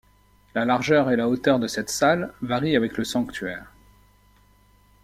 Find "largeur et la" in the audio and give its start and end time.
0.65-1.29